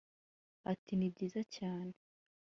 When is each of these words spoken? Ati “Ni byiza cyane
Ati 0.71 0.91
“Ni 0.95 1.07
byiza 1.13 1.41
cyane 1.55 1.93